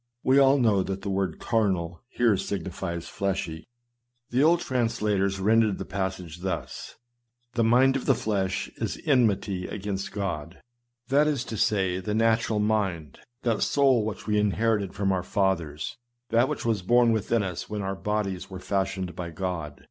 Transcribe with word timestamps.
We 0.23 0.39
all 0.39 0.57
know 0.57 0.81
that 0.81 1.03
the 1.03 1.11
word" 1.11 1.37
carnal" 1.39 2.01
here 2.17 2.35
signifies 2.35 3.07
fleshly. 3.07 3.67
The 4.31 4.41
old 4.41 4.61
trans 4.61 4.99
lators 4.99 5.39
rendered 5.39 5.77
the 5.77 5.85
passage 5.85 6.39
thus:" 6.39 6.95
The 7.53 7.63
mind 7.63 7.95
of 7.95 8.07
the 8.07 8.15
flesh 8.15 8.67
is 8.77 8.99
enmity 9.05 9.67
against 9.67 10.11
God"— 10.11 10.59
that 11.09 11.27
is 11.27 11.43
to 11.43 11.55
say, 11.55 11.99
the 11.99 12.15
nat 12.15 12.49
ural 12.49 12.59
rmnd, 12.59 13.17
that 13.43 13.61
soul 13.61 14.03
which 14.03 14.25
we 14.25 14.39
inherit 14.39 14.91
from 14.95 15.11
our 15.11 15.21
fathers, 15.21 15.95
that 16.29 16.49
which 16.49 16.65
was 16.65 16.81
born 16.81 17.11
within 17.11 17.43
us 17.43 17.69
when 17.69 17.83
our 17.83 17.95
bodies 17.95 18.49
were 18.49 18.59
fashioned 18.59 19.15
by 19.15 19.29
God. 19.29 19.79